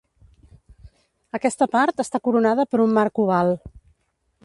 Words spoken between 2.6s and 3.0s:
per un